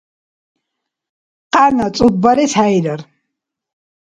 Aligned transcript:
Къяна 1.53 1.87
цӀуббарес 1.95 2.51
хӀейрар. 2.59 3.01